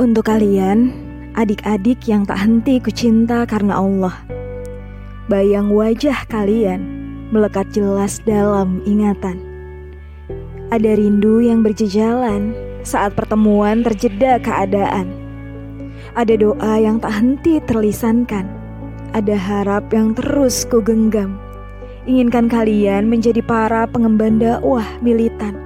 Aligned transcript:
Untuk 0.00 0.32
kalian, 0.32 0.96
adik-adik 1.36 2.08
yang 2.08 2.24
tak 2.24 2.40
henti 2.40 2.80
kucinta 2.80 3.44
karena 3.44 3.76
Allah. 3.76 4.16
Bayang 5.28 5.76
wajah 5.76 6.24
kalian 6.24 6.80
melekat 7.28 7.68
jelas 7.68 8.16
dalam 8.24 8.80
ingatan. 8.88 9.36
Ada 10.72 10.96
rindu 10.96 11.44
yang 11.44 11.60
berjejalan 11.60 12.56
saat 12.80 13.12
pertemuan 13.12 13.84
terjeda 13.84 14.40
keadaan. 14.40 15.12
Ada 16.16 16.48
doa 16.48 16.80
yang 16.80 16.96
tak 16.96 17.20
henti 17.20 17.60
terlisankan. 17.68 18.48
Ada 19.12 19.36
harap 19.36 19.92
yang 19.92 20.16
terus 20.16 20.64
ku 20.64 20.80
genggam. 20.80 21.36
Inginkan 22.08 22.48
kalian 22.48 23.04
menjadi 23.04 23.44
para 23.44 23.84
pengemban 23.84 24.40
dakwah 24.40 24.88
militan. 25.04 25.60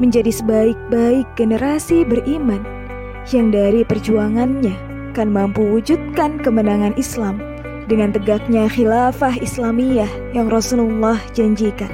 Menjadi 0.00 0.32
sebaik-baik 0.32 1.28
generasi 1.36 2.08
beriman 2.08 2.79
yang 3.28 3.52
dari 3.52 3.84
perjuangannya 3.84 4.72
kan 5.12 5.28
mampu 5.28 5.60
wujudkan 5.66 6.40
kemenangan 6.40 6.96
Islam 6.96 7.42
dengan 7.90 8.14
tegaknya 8.14 8.70
khilafah 8.70 9.34
Islamiyah 9.42 10.08
yang 10.32 10.46
Rasulullah 10.46 11.18
janjikan. 11.34 11.90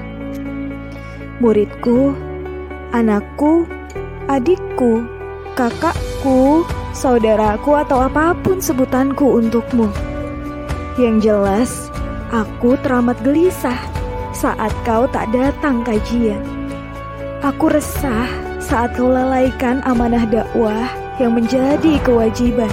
Muridku, 1.40 2.12
anakku, 2.92 3.64
adikku, 4.28 5.02
kakakku, 5.56 6.62
saudaraku 6.92 7.80
atau 7.80 8.04
apa 8.04 8.36
pun 8.44 8.60
sebutanku 8.60 9.40
untukmu. 9.40 9.88
Yang 11.00 11.16
jelas, 11.28 11.70
aku 12.32 12.76
teramat 12.84 13.16
gelisah 13.24 13.76
saat 14.36 14.72
kau 14.84 15.08
tak 15.08 15.28
datang 15.32 15.80
kajian. 15.84 16.40
Aku 17.40 17.72
resah 17.72 18.28
saat 18.66 18.98
kau 18.98 19.06
lalaikan 19.06 19.78
amanah 19.86 20.26
dakwah 20.26 20.90
yang 21.22 21.38
menjadi 21.38 22.02
kewajiban. 22.02 22.70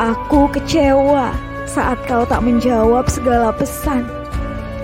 Aku 0.00 0.48
kecewa 0.48 1.36
saat 1.68 2.00
kau 2.08 2.24
tak 2.24 2.40
menjawab 2.40 3.04
segala 3.12 3.52
pesan. 3.52 4.08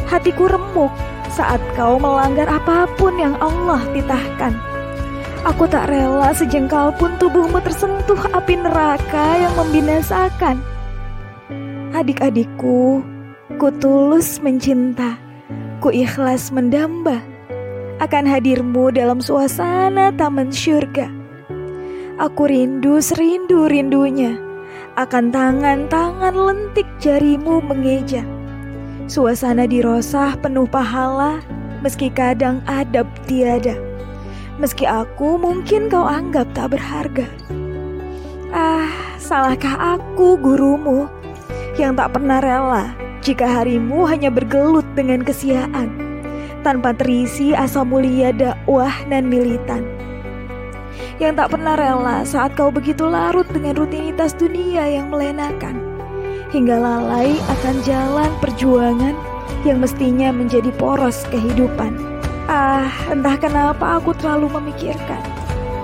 Hatiku 0.05 0.45
remuk 0.45 0.93
saat 1.33 1.59
kau 1.73 1.97
melanggar 1.97 2.53
apa 2.53 2.85
pun 3.01 3.17
yang 3.17 3.33
Allah 3.41 3.81
titahkan. 3.97 4.53
Aku 5.49 5.65
tak 5.65 5.89
rela 5.89 6.37
sejengkal 6.37 6.93
pun 7.01 7.17
tubuhmu 7.17 7.57
tersentuh 7.65 8.21
api 8.37 8.61
neraka 8.61 9.41
yang 9.41 9.57
membinasakan. 9.57 10.61
Adik-adikku, 11.97 13.01
ku 13.57 13.69
tulus 13.81 14.37
mencinta, 14.45 15.17
ku 15.81 15.89
ikhlas 15.89 16.53
mendamba 16.53 17.25
akan 18.01 18.25
hadirmu 18.25 18.89
dalam 18.91 19.21
suasana 19.21 20.11
taman 20.17 20.49
syurga 20.49 21.21
Aku 22.21 22.53
rindu 22.53 23.01
serindu-rindunya 23.01 24.37
akan 25.01 25.33
tangan-tangan 25.33 26.37
lentik 26.37 26.85
jarimu 27.01 27.65
mengeja. 27.65 28.21
Suasana 29.09 29.65
dirosah 29.65 30.37
penuh 30.37 30.69
pahala, 30.69 31.41
meski 31.81 32.13
kadang 32.13 32.61
adab 32.69 33.09
tiada. 33.25 33.73
Meski 34.61 34.85
aku 34.85 35.41
mungkin 35.41 35.89
kau 35.89 36.05
anggap 36.05 36.53
tak 36.53 36.77
berharga. 36.77 37.25
Ah, 38.53 39.17
salahkah 39.17 39.97
aku 39.97 40.37
gurumu 40.37 41.09
yang 41.81 41.97
tak 41.97 42.13
pernah 42.13 42.45
rela 42.45 42.93
jika 43.25 43.49
harimu 43.49 44.05
hanya 44.05 44.29
bergelut 44.29 44.85
dengan 44.93 45.25
kesiaan 45.25 46.10
tanpa 46.61 46.93
terisi 46.97 47.57
asa 47.57 47.83
mulia 47.83 48.31
dakwah 48.31 48.93
dan 49.09 49.29
militan 49.29 50.01
yang 51.21 51.37
tak 51.37 51.53
pernah 51.53 51.77
rela 51.77 52.25
saat 52.25 52.57
kau 52.57 52.73
begitu 52.73 53.05
larut 53.05 53.45
dengan 53.53 53.77
rutinitas 53.77 54.33
dunia 54.33 54.89
yang 54.89 55.13
melenakan, 55.13 55.77
hingga 56.49 56.81
lalai 56.81 57.37
akan 57.61 57.77
jalan 57.85 58.33
perjuangan 58.41 59.13
yang 59.69 59.85
mestinya 59.85 60.33
menjadi 60.33 60.73
poros 60.81 61.29
kehidupan. 61.29 61.93
Ah, 62.49 62.89
entah 63.13 63.37
kenapa 63.37 64.01
aku 64.01 64.17
terlalu 64.17 64.49
memikirkan. 64.59 65.21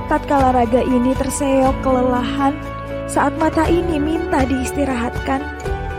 Tatkala 0.09 0.57
raga 0.57 0.81
ini 0.81 1.13
terseok 1.13 1.85
kelelahan, 1.85 2.57
saat 3.05 3.37
mata 3.37 3.69
ini 3.69 4.01
minta 4.01 4.43
diistirahatkan, 4.49 5.45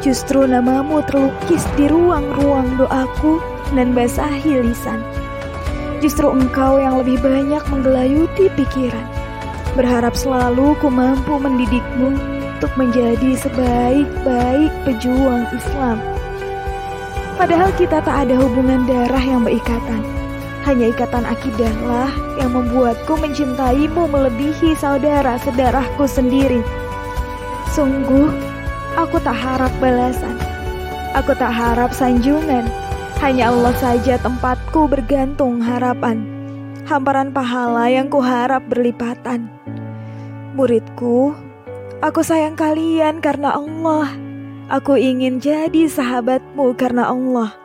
justru 0.02 0.50
namamu 0.50 1.06
terlukis 1.06 1.62
di 1.78 1.86
ruang-ruang 1.86 2.82
doaku 2.82 3.38
dan 3.74 3.98
basahi 3.98 4.64
lisan. 4.64 5.04
Justru 6.00 6.30
engkau 6.30 6.78
yang 6.78 7.02
lebih 7.02 7.18
banyak 7.20 7.64
menggelayuti 7.74 8.54
pikiran 8.54 9.18
Berharap 9.78 10.18
selalu 10.18 10.74
ku 10.82 10.90
mampu 10.90 11.38
mendidikmu 11.38 12.18
untuk 12.58 12.74
menjadi 12.82 13.38
sebaik-baik 13.38 14.74
pejuang 14.90 15.46
Islam. 15.54 16.02
Padahal 17.38 17.70
kita 17.78 18.02
tak 18.02 18.26
ada 18.26 18.42
hubungan 18.42 18.90
darah 18.90 19.22
yang 19.22 19.46
berikatan. 19.46 20.02
Hanya 20.66 20.90
ikatan 20.90 21.30
akidahlah 21.30 22.10
yang 22.42 22.58
membuatku 22.58 23.22
mencintaimu 23.22 24.10
melebihi 24.10 24.74
saudara 24.74 25.38
sedarahku 25.46 26.10
sendiri. 26.10 26.66
Sungguh, 27.78 28.34
aku 28.98 29.22
tak 29.22 29.38
harap 29.38 29.70
balasan. 29.78 30.42
Aku 31.14 31.38
tak 31.38 31.54
harap 31.54 31.94
sanjungan. 31.94 32.66
Hanya 33.20 33.50
Allah 33.50 33.76
saja 33.76 34.16
tempatku 34.22 34.86
bergantung 34.88 35.60
harapan 35.60 36.38
hamparan 36.88 37.36
pahala 37.36 37.92
yang 37.92 38.08
kuharap 38.08 38.64
berlipatan. 38.72 39.52
Muridku, 40.56 41.36
aku 42.00 42.24
sayang 42.24 42.56
kalian 42.56 43.20
karena 43.20 43.54
Allah. 43.54 44.16
Aku 44.72 44.96
ingin 44.96 45.40
jadi 45.44 45.88
sahabatmu 45.88 46.76
karena 46.80 47.12
Allah. 47.12 47.56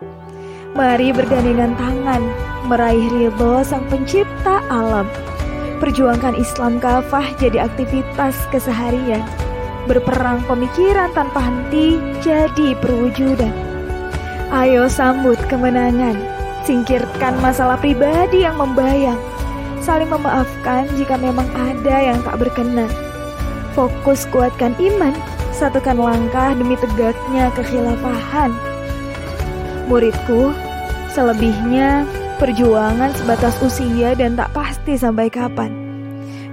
Mari 0.75 1.15
bergandengan 1.15 1.75
tangan, 1.79 2.23
meraih 2.67 3.07
ridho 3.11 3.63
sang 3.63 3.87
pencipta 3.87 4.63
alam. 4.71 5.07
Perjuangkan 5.79 6.39
Islam 6.39 6.79
kafah 6.79 7.27
jadi 7.39 7.67
aktivitas 7.67 8.39
keseharian. 8.55 9.23
Berperang 9.91 10.47
pemikiran 10.47 11.11
tanpa 11.11 11.43
henti 11.43 11.99
jadi 12.23 12.79
perwujudan. 12.79 13.72
Ayo 14.53 14.85
sambut 14.85 15.41
kemenangan 15.49 16.33
Singkirkan 16.63 17.43
masalah 17.43 17.75
pribadi 17.75 18.47
yang 18.47 18.55
membayang. 18.55 19.19
Saling 19.83 20.07
memaafkan 20.07 20.87
jika 20.95 21.19
memang 21.19 21.51
ada 21.59 21.97
yang 21.99 22.23
tak 22.23 22.39
berkenan. 22.39 22.87
Fokus 23.75 24.31
kuatkan 24.31 24.71
iman, 24.79 25.11
satukan 25.51 25.99
langkah 25.99 26.55
demi 26.55 26.79
tegaknya 26.79 27.51
kekhilafahan. 27.59 28.55
Muridku, 29.91 30.55
selebihnya 31.11 32.07
perjuangan 32.39 33.11
sebatas 33.19 33.59
usia 33.59 34.15
dan 34.15 34.39
tak 34.39 34.55
pasti 34.55 34.95
sampai 34.95 35.27
kapan. 35.27 35.75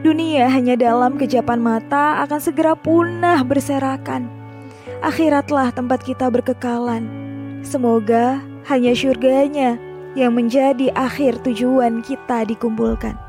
Dunia 0.02 0.50
hanya 0.50 0.74
dalam 0.74 1.22
kejapan 1.22 1.62
mata 1.62 2.26
akan 2.26 2.40
segera 2.42 2.74
punah 2.74 3.46
berserakan. 3.46 4.26
Akhiratlah 5.06 5.70
tempat 5.70 6.02
kita 6.02 6.34
berkekalan. 6.34 7.29
Semoga 7.62 8.40
hanya 8.68 8.96
syurganya 8.96 9.76
yang 10.18 10.34
menjadi 10.34 10.90
akhir 10.98 11.44
tujuan 11.46 12.02
kita 12.02 12.48
dikumpulkan. 12.48 13.29